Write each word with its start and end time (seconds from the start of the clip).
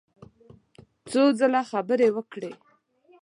څو 1.11 1.23
ځله 1.39 1.61
خبرې 1.71 2.09
وکړې. 2.15 2.51